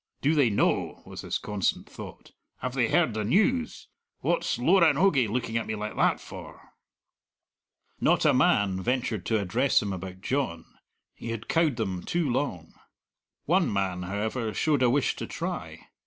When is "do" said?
0.19-0.33